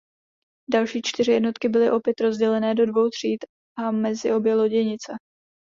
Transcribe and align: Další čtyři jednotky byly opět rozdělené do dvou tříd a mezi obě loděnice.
Další 0.71 1.01
čtyři 1.05 1.31
jednotky 1.31 1.69
byly 1.69 1.91
opět 1.91 2.19
rozdělené 2.21 2.75
do 2.75 2.85
dvou 2.85 3.09
tříd 3.09 3.45
a 3.77 3.91
mezi 3.91 4.33
obě 4.33 4.55
loděnice. 4.55 5.13